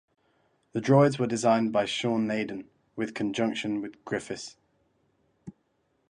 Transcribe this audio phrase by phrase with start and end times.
[0.73, 4.57] The droids were designed by Sean Naden with conjunction with Griffiths.